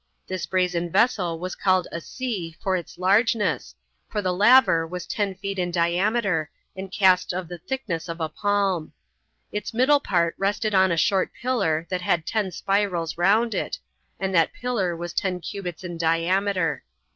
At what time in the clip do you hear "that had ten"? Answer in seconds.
11.89-12.49